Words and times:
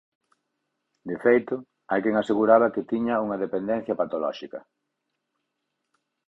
De 1.09 1.17
feito, 1.25 1.55
hai 1.89 1.99
quen 2.03 2.15
aseguraba 2.17 2.73
que 2.73 2.87
tiña 2.91 3.21
unha 3.25 3.41
dependencia 3.45 3.97
patolóxica. 4.01 4.59